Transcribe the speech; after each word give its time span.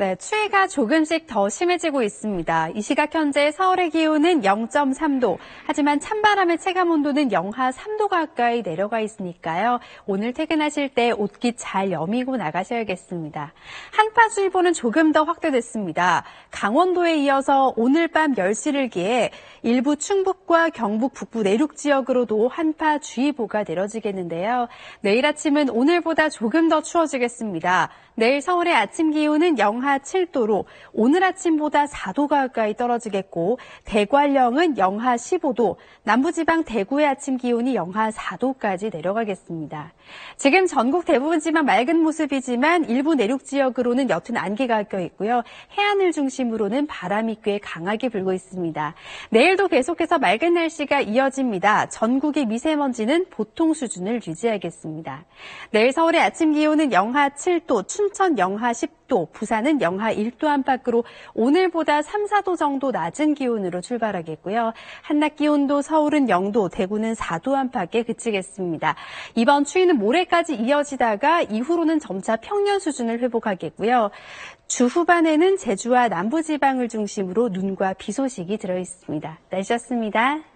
네, 0.00 0.16
추위가 0.16 0.66
조금씩 0.66 1.26
더 1.26 1.50
심해지고 1.50 2.02
있습니다. 2.02 2.70
이 2.70 2.80
시각 2.80 3.14
현재 3.14 3.50
서울의 3.50 3.90
기온은 3.90 4.40
0.3도, 4.40 5.36
하지만 5.66 6.00
찬바람의 6.00 6.56
체감 6.56 6.90
온도는 6.90 7.32
영하 7.32 7.70
3도 7.70 8.08
가까이 8.08 8.62
내려가 8.62 9.00
있으니까요. 9.00 9.78
오늘 10.06 10.32
퇴근하실 10.32 10.94
때 10.94 11.10
옷깃 11.10 11.56
잘 11.58 11.92
여미고 11.92 12.38
나가셔야겠습니다. 12.38 13.52
한파주의보는 13.92 14.72
조금 14.72 15.12
더 15.12 15.24
확대됐습니다. 15.24 16.24
강원도에 16.50 17.16
이어서 17.16 17.74
오늘 17.76 18.08
밤 18.08 18.32
10시를 18.32 18.90
기해 18.90 19.30
일부 19.62 19.96
충북과 19.96 20.70
경북 20.70 21.12
북부 21.12 21.42
내륙 21.42 21.76
지역으로도 21.76 22.48
한파주의보가 22.48 23.64
내려지겠는데요. 23.68 24.68
내일 25.02 25.26
아침은 25.26 25.68
오늘보다 25.68 26.30
조금 26.30 26.70
더 26.70 26.80
추워지겠습니다. 26.80 27.90
내일 28.14 28.40
서울의 28.40 28.74
아침 28.74 29.10
기온은 29.10 29.58
영하 29.58 29.89
7도로 29.98 30.64
오늘 30.92 31.24
아침보다 31.24 31.86
4도 31.86 32.28
가까이 32.28 32.74
떨어지겠고 32.74 33.58
대관령은 33.84 34.78
영하 34.78 35.16
15도, 35.16 35.76
남부지방 36.02 36.64
대구의 36.64 37.06
아침 37.06 37.36
기온이 37.36 37.74
영하 37.74 38.10
4도까지 38.10 38.92
내려가겠습니다. 38.92 39.92
지금 40.36 40.66
전국 40.66 41.04
대부분 41.04 41.40
지만 41.40 41.64
맑은 41.66 41.98
모습이지만 41.98 42.88
일부 42.88 43.14
내륙 43.14 43.44
지역으로는 43.44 44.10
옅은 44.10 44.36
안개가 44.36 44.84
껴 44.84 45.00
있고요. 45.00 45.42
해안을 45.78 46.12
중심으로는 46.12 46.86
바람이 46.86 47.38
꽤 47.42 47.58
강하게 47.58 48.08
불고 48.08 48.32
있습니다. 48.32 48.94
내일도 49.30 49.68
계속해서 49.68 50.18
맑은 50.18 50.54
날씨가 50.54 51.02
이어집니다. 51.02 51.88
전국의 51.90 52.46
미세먼지는 52.46 53.26
보통 53.30 53.74
수준을 53.74 54.20
유지하겠습니다. 54.26 55.24
내일 55.70 55.92
서울의 55.92 56.20
아침 56.20 56.52
기온은 56.52 56.92
영하 56.92 57.30
7도, 57.30 57.86
춘천 57.86 58.38
영하 58.38 58.72
10도, 58.72 59.30
부산 59.32 59.66
은 59.80 59.82
영하 59.82 60.14
1도 60.14 60.44
안팎으로 60.44 61.04
오늘보다 61.34 62.02
3, 62.02 62.26
4도 62.26 62.56
정도 62.56 62.90
낮은 62.90 63.34
기온으로 63.34 63.80
출발하겠고요. 63.80 64.72
한낮 65.02 65.36
기온도 65.36 65.82
서울은 65.82 66.26
0도, 66.26 66.70
대구는 66.70 67.14
4도 67.14 67.54
안팎에 67.54 68.02
그치겠습니다. 68.02 68.94
이번 69.34 69.64
추위는 69.64 69.96
모레까지 69.98 70.54
이어지다가 70.54 71.42
이후로는 71.42 71.98
점차 71.98 72.36
평년 72.36 72.78
수준을 72.78 73.20
회복하겠고요. 73.20 74.10
주 74.68 74.86
후반에는 74.86 75.56
제주와 75.56 76.08
남부지방을 76.08 76.88
중심으로 76.88 77.48
눈과 77.48 77.94
비 77.94 78.12
소식이 78.12 78.58
들어 78.58 78.78
있습니다. 78.78 79.38
날씨였습니다. 79.50 80.49